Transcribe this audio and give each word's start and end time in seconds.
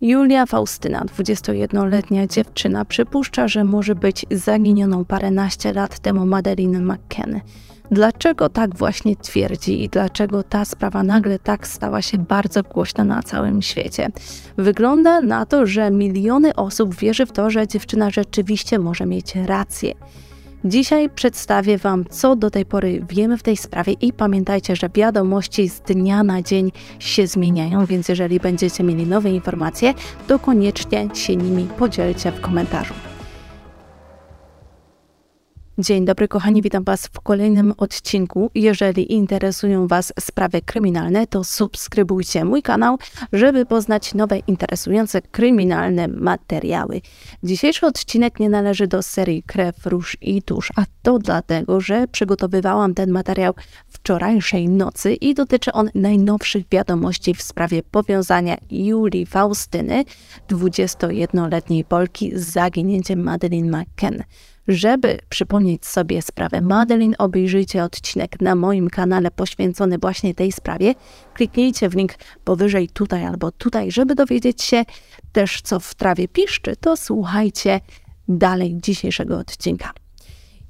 Julia 0.00 0.46
Faustyna, 0.46 1.04
21-letnia 1.04 2.26
dziewczyna, 2.26 2.84
przypuszcza, 2.84 3.48
że 3.48 3.64
może 3.64 3.94
być 3.94 4.26
zaginioną 4.30 5.04
paręnaście 5.04 5.72
lat 5.72 5.98
temu 5.98 6.26
Madeline 6.26 6.84
McKenna. 6.84 7.40
Dlaczego 7.90 8.48
tak 8.48 8.76
właśnie 8.76 9.16
twierdzi 9.16 9.84
i 9.84 9.88
dlaczego 9.88 10.42
ta 10.42 10.64
sprawa 10.64 11.02
nagle 11.02 11.38
tak 11.38 11.66
stała 11.66 12.02
się 12.02 12.18
bardzo 12.18 12.62
głośna 12.62 13.04
na 13.04 13.22
całym 13.22 13.62
świecie? 13.62 14.08
Wygląda 14.56 15.20
na 15.20 15.46
to, 15.46 15.66
że 15.66 15.90
miliony 15.90 16.54
osób 16.54 16.94
wierzy 16.94 17.26
w 17.26 17.32
to, 17.32 17.50
że 17.50 17.66
dziewczyna 17.66 18.10
rzeczywiście 18.10 18.78
może 18.78 19.06
mieć 19.06 19.34
rację. 19.34 19.94
Dzisiaj 20.68 21.10
przedstawię 21.10 21.78
Wam, 21.78 22.04
co 22.10 22.36
do 22.36 22.50
tej 22.50 22.66
pory 22.66 23.04
wiemy 23.08 23.38
w 23.38 23.42
tej 23.42 23.56
sprawie 23.56 23.92
i 23.92 24.12
pamiętajcie, 24.12 24.76
że 24.76 24.88
wiadomości 24.94 25.68
z 25.68 25.80
dnia 25.80 26.22
na 26.22 26.42
dzień 26.42 26.72
się 26.98 27.26
zmieniają, 27.26 27.86
więc 27.86 28.08
jeżeli 28.08 28.40
będziecie 28.40 28.84
mieli 28.84 29.06
nowe 29.06 29.30
informacje, 29.30 29.94
to 30.26 30.38
koniecznie 30.38 31.08
się 31.14 31.36
nimi 31.36 31.68
podzielcie 31.78 32.32
w 32.32 32.40
komentarzu. 32.40 32.94
Dzień 35.78 36.04
dobry, 36.04 36.28
kochani, 36.28 36.62
witam 36.62 36.84
Was 36.84 37.06
w 37.06 37.20
kolejnym 37.20 37.72
odcinku. 37.76 38.50
Jeżeli 38.54 39.12
interesują 39.12 39.86
Was 39.86 40.12
sprawy 40.20 40.62
kryminalne, 40.62 41.26
to 41.26 41.44
subskrybujcie 41.44 42.44
mój 42.44 42.62
kanał, 42.62 42.98
żeby 43.32 43.66
poznać 43.66 44.14
nowe, 44.14 44.38
interesujące 44.38 45.22
kryminalne 45.22 46.08
materiały. 46.08 47.00
Dzisiejszy 47.42 47.86
odcinek 47.86 48.40
nie 48.40 48.48
należy 48.48 48.86
do 48.86 49.02
serii 49.02 49.42
Krew, 49.42 49.86
Róż 49.86 50.16
i 50.20 50.42
Tusz, 50.42 50.72
a 50.76 50.84
to 51.02 51.18
dlatego, 51.18 51.80
że 51.80 52.08
przygotowywałam 52.08 52.94
ten 52.94 53.10
materiał 53.10 53.54
wczorajszej 53.88 54.68
nocy 54.68 55.14
i 55.14 55.34
dotyczy 55.34 55.72
on 55.72 55.90
najnowszych 55.94 56.64
wiadomości 56.70 57.34
w 57.34 57.42
sprawie 57.42 57.82
powiązania 57.82 58.56
Julii 58.70 59.26
Faustyny, 59.26 60.04
21-letniej 60.48 61.84
Polki, 61.84 62.32
z 62.34 62.52
zaginięciem 62.52 63.22
Madeleine 63.22 63.80
McKen. 63.80 64.24
Żeby 64.68 65.18
przypomnieć 65.28 65.86
sobie 65.86 66.22
sprawę 66.22 66.60
Madeline, 66.60 67.14
obejrzyjcie 67.18 67.84
odcinek 67.84 68.40
na 68.40 68.54
moim 68.54 68.90
kanale 68.90 69.30
poświęcony 69.30 69.98
właśnie 69.98 70.34
tej 70.34 70.52
sprawie. 70.52 70.94
Kliknijcie 71.34 71.88
w 71.88 71.94
link 71.94 72.14
powyżej 72.44 72.88
tutaj 72.88 73.24
albo 73.24 73.52
tutaj, 73.52 73.90
żeby 73.90 74.14
dowiedzieć 74.14 74.62
się 74.62 74.84
też, 75.32 75.62
co 75.62 75.80
w 75.80 75.94
trawie 75.94 76.28
piszczy, 76.28 76.76
to 76.76 76.96
słuchajcie 76.96 77.80
dalej 78.28 78.76
dzisiejszego 78.80 79.38
odcinka. 79.38 80.05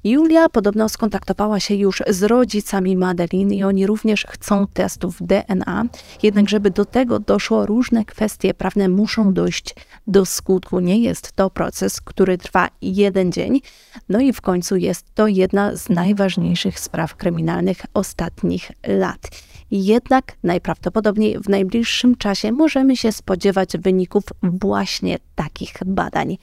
Julia 0.06 0.48
podobno 0.48 0.88
skontaktowała 0.88 1.60
się 1.60 1.74
już 1.74 2.02
z 2.08 2.22
rodzicami 2.22 2.96
Madeline 2.96 3.52
i 3.52 3.64
oni 3.64 3.86
również 3.86 4.26
chcą 4.28 4.66
testów 4.66 5.16
DNA. 5.20 5.84
Jednak, 6.22 6.48
żeby 6.48 6.70
do 6.70 6.84
tego 6.84 7.18
doszło, 7.18 7.66
różne 7.66 8.04
kwestie 8.04 8.54
prawne 8.54 8.88
muszą 8.88 9.32
dojść 9.32 9.74
do 10.06 10.26
skutku. 10.26 10.80
Nie 10.80 10.98
jest 10.98 11.32
to 11.32 11.50
proces, 11.50 12.00
który 12.00 12.38
trwa 12.38 12.68
jeden 12.82 13.32
dzień. 13.32 13.60
No 14.08 14.20
i 14.20 14.32
w 14.32 14.40
końcu 14.40 14.76
jest 14.76 15.14
to 15.14 15.26
jedna 15.26 15.76
z 15.76 15.88
najważniejszych 15.88 16.80
spraw 16.80 17.16
kryminalnych 17.16 17.78
ostatnich 17.94 18.72
lat. 18.86 19.28
Jednak 19.70 20.36
najprawdopodobniej 20.42 21.38
w 21.38 21.48
najbliższym 21.48 22.16
czasie 22.16 22.52
możemy 22.52 22.96
się 22.96 23.12
spodziewać 23.12 23.72
wyników 23.78 24.24
właśnie 24.42 25.18
takich 25.34 25.74
badań. 25.86 26.36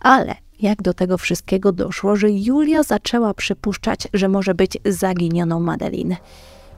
Ale 0.00 0.34
jak 0.64 0.82
do 0.82 0.94
tego 0.94 1.18
wszystkiego 1.18 1.72
doszło, 1.72 2.16
że 2.16 2.30
Julia 2.30 2.82
zaczęła 2.82 3.34
przypuszczać, 3.34 4.08
że 4.14 4.28
może 4.28 4.54
być 4.54 4.78
zaginioną 4.84 5.60
Madeline. 5.60 6.16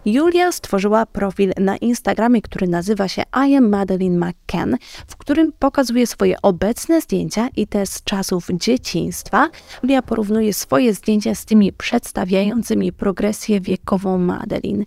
Julia 0.05 0.53
stworzyła 0.53 1.06
profil 1.06 1.53
na 1.61 1.77
Instagramie, 1.77 2.42
który 2.42 2.69
nazywa 2.69 3.09
się 3.09 3.23
I 3.48 3.57
am 3.57 3.69
Madeline 3.69 4.19
McCann, 4.19 4.77
w 5.07 5.17
którym 5.17 5.53
pokazuje 5.59 6.07
swoje 6.07 6.42
obecne 6.42 7.01
zdjęcia 7.01 7.48
i 7.57 7.67
te 7.67 7.87
z 7.87 8.05
czasów 8.05 8.48
dzieciństwa. 8.53 9.48
Julia 9.83 10.03
porównuje 10.03 10.55
swoje 10.55 10.95
zdjęcia 10.95 11.34
z 11.34 11.45
tymi 11.45 11.73
przedstawiającymi 11.73 12.92
progresję 12.92 13.61
wiekową 13.61 14.19
Madeline. 14.19 14.85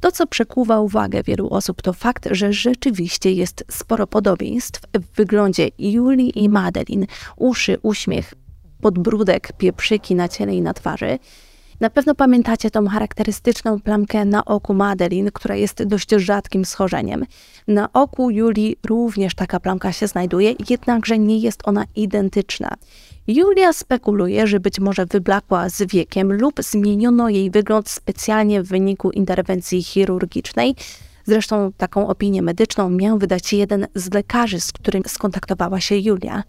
To, 0.00 0.12
co 0.12 0.26
przekuwa 0.26 0.80
uwagę 0.80 1.22
wielu 1.22 1.48
osób, 1.48 1.82
to 1.82 1.92
fakt, 1.92 2.28
że 2.30 2.52
rzeczywiście 2.52 3.32
jest 3.32 3.64
sporo 3.70 4.06
podobieństw 4.06 4.80
w 4.94 5.16
wyglądzie 5.16 5.68
Julii 5.78 6.44
i 6.44 6.48
Madeline. 6.48 7.06
Uszy, 7.36 7.78
uśmiech, 7.82 8.34
podbródek, 8.80 9.52
pieprzyki 9.52 10.14
na 10.14 10.28
ciele 10.28 10.54
i 10.54 10.62
na 10.62 10.74
twarzy. 10.74 11.18
Na 11.80 11.90
pewno 11.90 12.14
pamiętacie 12.14 12.70
tą 12.70 12.88
charakterystyczną 12.88 13.80
plamkę 13.80 14.24
na 14.24 14.44
oku 14.44 14.74
Madeline, 14.74 15.30
która 15.30 15.54
jest 15.54 15.82
dość 15.82 16.10
rzadkim 16.10 16.64
schorzeniem. 16.64 17.26
Na 17.68 17.92
oku 17.92 18.30
Julii 18.30 18.76
również 18.86 19.34
taka 19.34 19.60
plamka 19.60 19.92
się 19.92 20.06
znajduje, 20.06 20.54
jednakże 20.68 21.18
nie 21.18 21.38
jest 21.38 21.60
ona 21.64 21.84
identyczna. 21.96 22.74
Julia 23.26 23.72
spekuluje, 23.72 24.46
że 24.46 24.60
być 24.60 24.80
może 24.80 25.06
wyblakła 25.06 25.68
z 25.68 25.82
wiekiem 25.82 26.32
lub 26.32 26.60
zmieniono 26.62 27.28
jej 27.28 27.50
wygląd 27.50 27.88
specjalnie 27.88 28.62
w 28.62 28.68
wyniku 28.68 29.10
interwencji 29.10 29.82
chirurgicznej. 29.82 30.74
Zresztą 31.24 31.72
taką 31.76 32.08
opinię 32.08 32.42
medyczną 32.42 32.90
miał 32.90 33.18
wydać 33.18 33.52
jeden 33.52 33.86
z 33.94 34.14
lekarzy, 34.14 34.60
z 34.60 34.72
którym 34.72 35.02
skontaktowała 35.06 35.80
się 35.80 35.96
Julia. 35.96 36.42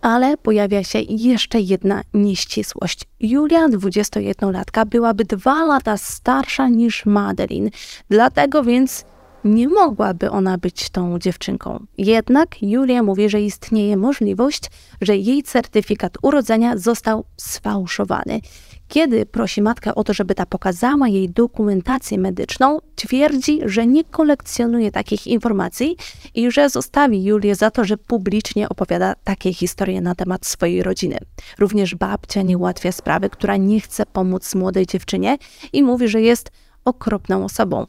Ale 0.00 0.36
pojawia 0.36 0.84
się 0.84 0.98
jeszcze 1.08 1.60
jedna 1.60 2.02
nieścisłość. 2.14 3.04
Julia, 3.20 3.68
21-latka, 3.68 4.86
byłaby 4.86 5.24
dwa 5.24 5.64
lata 5.64 5.96
starsza 5.96 6.68
niż 6.68 7.06
Madeline, 7.06 7.70
dlatego 8.10 8.64
więc 8.64 9.04
nie 9.44 9.68
mogłaby 9.68 10.30
ona 10.30 10.58
być 10.58 10.90
tą 10.90 11.18
dziewczynką. 11.18 11.86
Jednak 11.98 12.62
Julia 12.62 13.02
mówi, 13.02 13.28
że 13.28 13.42
istnieje 13.42 13.96
możliwość, 13.96 14.70
że 15.00 15.16
jej 15.16 15.42
certyfikat 15.42 16.18
urodzenia 16.22 16.76
został 16.76 17.24
sfałszowany. 17.36 18.40
Kiedy 18.88 19.26
prosi 19.26 19.62
matkę 19.62 19.94
o 19.94 20.04
to, 20.04 20.14
żeby 20.14 20.34
ta 20.34 20.46
pokazała 20.46 21.08
jej 21.08 21.30
dokumentację 21.30 22.18
medyczną, 22.18 22.78
twierdzi, 22.94 23.60
że 23.64 23.86
nie 23.86 24.04
kolekcjonuje 24.04 24.92
takich 24.92 25.26
informacji 25.26 25.96
i 26.34 26.50
że 26.50 26.70
zostawi 26.70 27.24
Julię 27.24 27.54
za 27.54 27.70
to, 27.70 27.84
że 27.84 27.96
publicznie 27.96 28.68
opowiada 28.68 29.14
takie 29.24 29.52
historie 29.52 30.00
na 30.00 30.14
temat 30.14 30.46
swojej 30.46 30.82
rodziny. 30.82 31.18
Również 31.58 31.94
babcia 31.94 32.42
nie 32.42 32.58
ułatwia 32.58 32.92
sprawy, 32.92 33.30
która 33.30 33.56
nie 33.56 33.80
chce 33.80 34.06
pomóc 34.06 34.54
młodej 34.54 34.86
dziewczynie 34.86 35.38
i 35.72 35.82
mówi, 35.82 36.08
że 36.08 36.20
jest 36.20 36.50
okropną 36.84 37.44
osobą. 37.44 37.86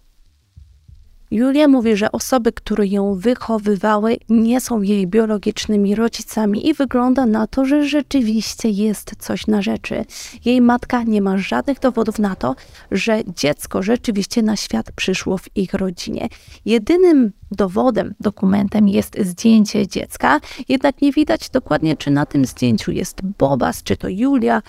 Julia 1.32 1.68
mówi, 1.68 1.98
że 1.98 2.12
osoby, 2.12 2.52
które 2.52 2.88
ją 2.88 3.16
wychowywały, 3.16 4.18
nie 4.30 4.62
są 4.62 4.82
jej 4.82 5.08
biologicznymi 5.08 5.96
rodzicami 5.96 6.68
i 6.68 6.74
wygląda 6.74 7.26
na 7.26 7.48
to, 7.48 7.66
że 7.66 7.88
rzeczywiście 7.88 8.70
jest 8.70 9.12
coś 9.20 9.48
na 9.48 9.62
rzeczy. 9.62 10.06
Jej 10.46 10.62
matka 10.62 11.04
nie 11.04 11.22
ma 11.22 11.38
żadnych 11.38 11.80
dowodów 11.80 12.20
na 12.20 12.36
to, 12.36 12.56
że 12.92 13.22
dziecko 13.36 13.84
rzeczywiście 13.84 14.44
na 14.44 14.56
świat 14.56 14.92
przyszło 14.92 15.38
w 15.38 15.58
ich 15.58 15.74
rodzinie. 15.74 16.30
Jedynym 16.66 17.32
dowodem, 17.52 18.14
dokumentem 18.20 18.88
jest 18.88 19.18
zdjęcie 19.20 19.88
dziecka, 19.88 20.40
jednak 20.70 21.02
nie 21.02 21.12
widać 21.12 21.50
dokładnie, 21.50 21.98
czy 21.98 22.12
na 22.12 22.26
tym 22.26 22.46
zdjęciu 22.46 22.92
jest 22.92 23.22
Bobas, 23.22 23.84
czy 23.84 23.98
to 23.98 24.08
Julia, 24.10 24.62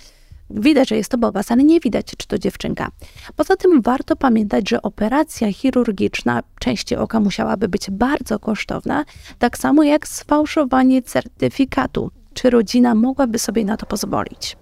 Widać, 0.50 0.88
że 0.88 0.96
jest 0.96 1.10
to 1.10 1.18
Bobas, 1.18 1.50
ale 1.50 1.64
nie 1.64 1.80
widać, 1.80 2.06
czy 2.18 2.26
to 2.26 2.38
dziewczynka. 2.38 2.90
Poza 3.36 3.56
tym 3.56 3.82
warto 3.82 4.16
pamiętać, 4.16 4.70
że 4.70 4.82
operacja 4.82 5.52
chirurgiczna 5.52 6.42
części 6.60 6.96
oka 6.96 7.20
musiałaby 7.20 7.68
być 7.68 7.90
bardzo 7.90 8.38
kosztowna, 8.38 9.04
tak 9.38 9.58
samo 9.58 9.82
jak 9.82 10.08
sfałszowanie 10.08 11.02
certyfikatu. 11.02 12.10
Czy 12.34 12.50
rodzina 12.50 12.94
mogłaby 12.94 13.38
sobie 13.38 13.64
na 13.64 13.76
to 13.76 13.86
pozwolić? 13.86 14.56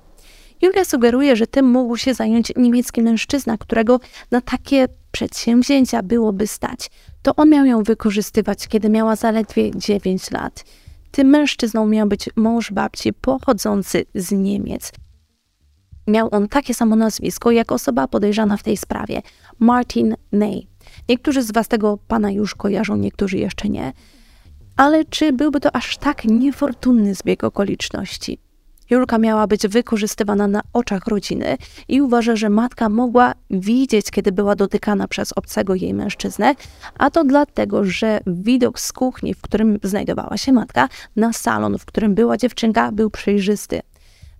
Julia 0.62 0.84
sugeruje, 0.84 1.36
że 1.36 1.46
tym 1.46 1.70
mógł 1.70 1.96
się 1.96 2.14
zająć 2.14 2.52
niemiecki 2.56 3.02
mężczyzna, 3.02 3.58
którego 3.58 4.00
na 4.30 4.40
takie 4.40 4.88
przedsięwzięcia 5.12 6.02
byłoby 6.02 6.46
stać. 6.46 6.90
To 7.22 7.36
on 7.36 7.50
miał 7.50 7.64
ją 7.64 7.82
wykorzystywać, 7.82 8.68
kiedy 8.68 8.88
miała 8.88 9.16
zaledwie 9.16 9.70
9 9.76 10.30
lat. 10.30 10.64
Tym 11.10 11.28
mężczyzną 11.28 11.86
miał 11.86 12.08
być 12.08 12.30
mąż 12.36 12.72
babci 12.72 13.12
pochodzący 13.12 14.04
z 14.14 14.32
Niemiec. 14.32 14.92
Miał 16.06 16.28
on 16.30 16.48
takie 16.48 16.74
samo 16.74 16.96
nazwisko 16.96 17.50
jak 17.50 17.72
osoba 17.72 18.08
podejrzana 18.08 18.56
w 18.56 18.62
tej 18.62 18.76
sprawie 18.76 19.22
Martin 19.58 20.14
Ney. 20.32 20.66
Niektórzy 21.08 21.42
z 21.42 21.52
Was 21.52 21.68
tego 21.68 21.98
pana 22.08 22.30
już 22.30 22.54
kojarzą, 22.54 22.96
niektórzy 22.96 23.38
jeszcze 23.38 23.68
nie. 23.68 23.92
Ale 24.76 25.04
czy 25.04 25.32
byłby 25.32 25.60
to 25.60 25.76
aż 25.76 25.96
tak 25.96 26.24
niefortunny 26.24 27.14
zbieg 27.14 27.44
okoliczności? 27.44 28.38
Julka 28.90 29.18
miała 29.18 29.46
być 29.46 29.68
wykorzystywana 29.68 30.48
na 30.48 30.60
oczach 30.72 31.06
rodziny 31.06 31.56
i 31.88 32.00
uważa, 32.00 32.36
że 32.36 32.50
matka 32.50 32.88
mogła 32.88 33.34
widzieć, 33.50 34.10
kiedy 34.10 34.32
była 34.32 34.56
dotykana 34.56 35.08
przez 35.08 35.32
obcego 35.32 35.74
jej 35.74 35.94
mężczyznę, 35.94 36.54
a 36.98 37.10
to 37.10 37.24
dlatego, 37.24 37.84
że 37.84 38.20
widok 38.26 38.80
z 38.80 38.92
kuchni, 38.92 39.34
w 39.34 39.42
którym 39.42 39.78
znajdowała 39.82 40.36
się 40.36 40.52
matka, 40.52 40.88
na 41.16 41.32
salon, 41.32 41.78
w 41.78 41.84
którym 41.84 42.14
była 42.14 42.36
dziewczynka, 42.36 42.92
był 42.92 43.10
przejrzysty. 43.10 43.80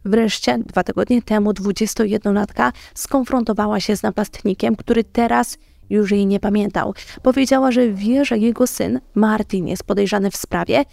Wreszcie 0.05 0.59
dwa 0.59 0.85
tygodnie 0.85 1.23
temu 1.23 1.51
21-latka 1.51 2.73
skonfrontowała 2.95 3.81
się 3.81 3.97
z 3.97 4.03
napastnikiem, 4.03 4.77
który 4.77 5.05
teraz 5.05 5.59
już 5.91 6.11
jej 6.11 6.27
nie 6.27 6.41
pamiętał. 6.41 6.95
Powiedziała, 7.23 7.73
że 7.73 7.91
wie, 7.91 8.25
że 8.25 8.39
jego 8.39 8.67
syn 8.67 9.01
Martin 9.15 9.69
jest 9.69 9.85
podejrzany 9.85 10.31
w 10.31 10.37
sprawie, 10.37 10.85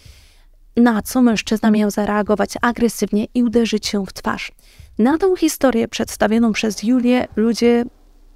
na 0.77 1.01
co 1.01 1.21
mężczyzna 1.21 1.71
miał 1.71 1.91
zareagować 1.91 2.53
agresywnie 2.61 3.27
i 3.33 3.43
uderzyć 3.43 3.87
się 3.87 4.05
w 4.05 4.13
twarz. 4.13 4.51
Na 4.99 5.17
tą 5.17 5.35
historię 5.35 5.87
przedstawioną 5.87 6.53
przez 6.53 6.83
Julię 6.83 7.27
ludzie 7.35 7.85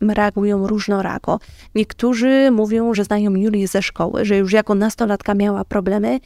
reagują 0.02 0.68
różnorako. 0.68 1.40
Niektórzy 1.76 2.52
mówią, 2.52 2.94
że 2.94 3.04
znają 3.04 3.36
Julię 3.36 3.68
ze 3.68 3.82
szkoły, 3.82 4.26
że 4.26 4.38
już 4.38 4.54
jako 4.54 4.76
nastolatka 4.76 5.34
miała 5.34 5.66
problemy 5.66 6.20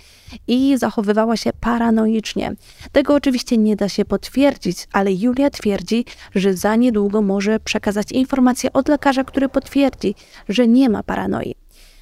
i 0.48 0.77
zachowywała 0.77 1.38
się 1.38 1.50
paranoicznie. 1.60 2.56
Tego 2.92 3.16
oczywiście 3.16 3.57
nie 3.57 3.75
da 3.75 3.89
się 3.89 4.06
potwierdzić, 4.06 4.88
ale 4.94 5.13
Julia 5.13 5.50
twierdzi, 5.50 6.06
że 6.36 6.54
za 6.54 6.75
niedługo 6.75 7.21
może 7.21 7.60
przekazać 7.60 8.12
informację 8.12 8.74
od 8.74 8.88
lekarza, 8.88 9.24
który 9.24 9.50
potwierdzi, 9.50 10.16
że 10.50 10.68
nie 10.68 10.89
ma 10.89 11.04
paranoi. 11.04 11.56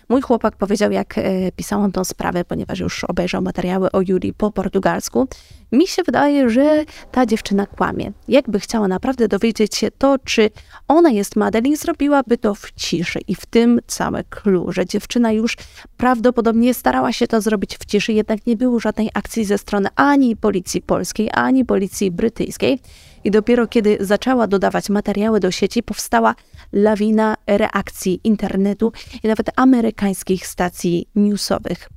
Mój 0.09 0.21
chłopak 0.21 0.55
powiedział, 0.55 0.91
jak 0.91 1.17
e, 1.17 1.51
pisałam 1.51 1.91
tą 1.91 2.03
sprawę, 2.03 2.45
ponieważ 2.45 2.79
już 2.79 3.03
obejrzał 3.03 3.41
materiały 3.41 3.91
o 3.91 4.01
Julii 4.07 4.33
po 4.33 4.51
portugalsku, 4.51 5.27
mi 5.71 5.87
się 5.87 6.03
wydaje, 6.03 6.49
że 6.49 6.85
ta 7.11 7.25
dziewczyna 7.25 7.65
kłamie. 7.65 8.11
Jakby 8.27 8.59
chciała 8.59 8.87
naprawdę 8.87 9.27
dowiedzieć 9.27 9.75
się 9.75 9.91
to, 9.91 10.15
czy 10.23 10.49
ona 10.87 11.09
jest 11.09 11.35
Madeline, 11.35 11.77
zrobiłaby 11.77 12.37
to 12.37 12.55
w 12.55 12.71
ciszy. 12.71 13.19
I 13.27 13.35
w 13.35 13.45
tym 13.45 13.79
całe 13.87 14.23
clue, 14.23 14.71
że 14.71 14.85
dziewczyna 14.85 15.31
już 15.31 15.57
prawdopodobnie 15.97 16.73
starała 16.73 17.13
się 17.13 17.27
to 17.27 17.41
zrobić 17.41 17.77
w 17.77 17.85
ciszy, 17.85 18.13
jednak 18.13 18.45
nie 18.45 18.57
było 18.57 18.79
żadnej 18.79 19.09
akcji 19.13 19.45
ze 19.45 19.57
strony 19.57 19.89
ani 19.95 20.35
policji 20.35 20.81
polskiej, 20.81 21.29
ani 21.33 21.65
policji 21.65 22.11
brytyjskiej. 22.11 22.79
I 23.27 23.31
dopiero 23.31 23.67
kiedy 23.67 23.97
zaczęła 23.99 24.47
dodawać 24.47 24.89
materiały 24.89 25.39
do 25.39 25.51
sieci, 25.51 25.83
powstała 25.83 26.35
lawina 26.73 27.35
reakcji 27.47 28.21
internetu 28.23 28.91
i 29.23 29.27
nawet 29.27 29.49
amerykańskich 29.55 30.47
stacji 30.47 31.09
newsowych. 31.15 31.89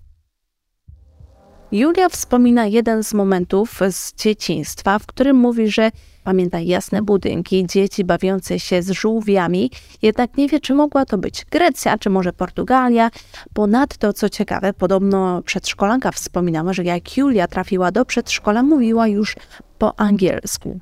Julia 1.72 2.08
wspomina 2.08 2.66
jeden 2.66 3.04
z 3.04 3.14
momentów 3.14 3.80
z 3.90 4.14
dzieciństwa, 4.14 4.98
w 4.98 5.06
którym 5.06 5.36
mówi, 5.36 5.70
że 5.70 5.90
pamięta 6.24 6.60
jasne 6.60 7.02
budynki, 7.02 7.66
dzieci 7.66 8.04
bawiące 8.04 8.60
się 8.60 8.82
z 8.82 8.90
żółwiami, 8.90 9.70
jednak 10.02 10.36
nie 10.36 10.48
wie, 10.48 10.60
czy 10.60 10.74
mogła 10.74 11.06
to 11.06 11.18
być 11.18 11.44
Grecja, 11.44 11.98
czy 11.98 12.10
może 12.10 12.32
Portugalia. 12.32 13.10
Ponadto, 13.54 14.12
co 14.12 14.28
ciekawe, 14.28 14.72
podobno 14.72 15.42
przedszkolanka 15.42 16.12
wspominała, 16.12 16.72
że 16.72 16.84
jak 16.84 17.16
Julia 17.16 17.48
trafiła 17.48 17.92
do 17.92 18.04
przedszkola, 18.04 18.62
mówiła 18.62 19.08
już 19.08 19.36
po 19.78 20.00
angielsku. 20.00 20.80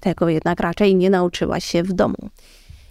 Tego 0.00 0.28
jednak 0.28 0.60
raczej 0.60 0.96
nie 0.96 1.10
nauczyła 1.10 1.60
się 1.60 1.82
w 1.82 1.92
domu. 1.92 2.30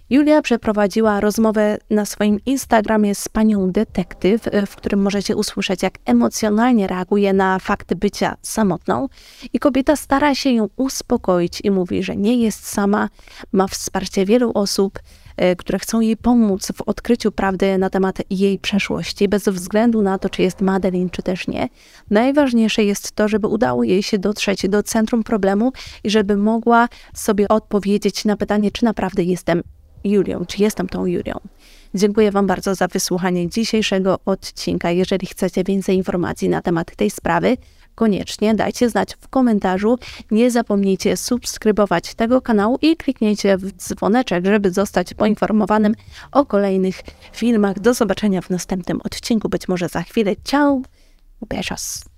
Julia 0.10 0.42
przeprowadziła 0.42 1.20
rozmowę 1.20 1.78
na 1.90 2.06
swoim 2.06 2.40
Instagramie 2.46 3.16
z 3.16 3.30
panią 3.30 3.72
detektyw, 3.72 4.42
w 4.68 4.76
którym 4.76 5.02
możecie 5.02 5.36
usłyszeć, 5.36 5.84
jak 5.84 5.94
emocjonalnie 6.06 6.88
reaguje 6.88 7.34
na 7.34 7.60
fakt 7.60 7.94
bycia 7.94 8.38
samotną. 8.42 9.08
I 9.54 9.60
kobieta 9.60 9.96
stara 9.96 10.36
się 10.36 10.50
ją 10.50 10.70
uspokoić 10.76 11.62
i 11.64 11.72
mówi, 11.72 12.04
że 12.04 12.16
nie 12.16 12.42
jest 12.42 12.68
sama, 12.68 13.10
ma 13.52 13.68
wsparcie 13.68 14.26
wielu 14.26 14.52
osób, 14.54 15.00
e, 15.38 15.56
które 15.56 15.80
chcą 15.80 16.00
jej 16.00 16.18
pomóc 16.18 16.72
w 16.76 16.82
odkryciu 16.82 17.32
prawdy 17.32 17.78
na 17.78 17.90
temat 17.90 18.18
jej 18.30 18.60
przeszłości, 18.60 19.28
bez 19.28 19.44
względu 19.44 20.02
na 20.02 20.18
to, 20.18 20.30
czy 20.30 20.42
jest 20.42 20.62
Madeline, 20.62 21.10
czy 21.10 21.24
też 21.24 21.48
nie. 21.48 21.70
Najważniejsze 22.10 22.84
jest 22.84 23.12
to, 23.12 23.28
żeby 23.28 23.48
udało 23.48 23.84
jej 23.84 24.04
się 24.04 24.20
dotrzeć 24.20 24.70
do 24.70 24.84
centrum 24.84 25.24
problemu 25.24 25.72
i 26.04 26.10
żeby 26.10 26.38
mogła 26.38 26.88
sobie 27.14 27.48
odpowiedzieć 27.48 28.26
na 28.26 28.38
pytanie, 28.38 28.72
czy 28.72 28.86
naprawdę 28.86 29.24
jestem 29.24 29.64
Julią, 30.04 30.46
czy 30.46 30.62
jestem 30.62 30.90
tą 30.90 31.06
Julią. 31.06 31.34
Dziękuję 31.96 32.32
Wam 32.32 32.48
bardzo 32.48 32.76
za 32.76 32.88
wysłuchanie 32.88 33.50
dzisiejszego 33.50 34.20
odcinka. 34.26 34.92
Jeżeli 34.92 35.28
chcecie 35.28 35.64
więcej 35.64 35.98
informacji 35.98 36.50
na 36.50 36.62
temat 36.62 36.96
tej 36.96 37.10
sprawy, 37.10 37.58
koniecznie 37.96 38.56
dajcie 38.56 38.90
znać 38.90 39.16
w 39.22 39.28
komentarzu. 39.28 39.98
Nie 40.32 40.52
zapomnijcie 40.52 41.18
subskrybować 41.18 42.16
tego 42.16 42.42
kanału 42.42 42.78
i 42.82 42.98
kliknijcie 42.98 43.58
w 43.58 43.72
dzwoneczek, 43.72 44.46
żeby 44.46 44.72
zostać 44.72 45.14
poinformowanym 45.14 45.96
o 46.32 46.46
kolejnych 46.46 47.02
filmach. 47.34 47.80
Do 47.80 47.94
zobaczenia 47.94 48.42
w 48.42 48.50
następnym 48.50 49.02
odcinku, 49.04 49.50
być 49.50 49.68
może 49.68 49.90
za 49.90 50.02
chwilę. 50.02 50.36
Ciao, 50.44 50.82
besos. 51.50 52.17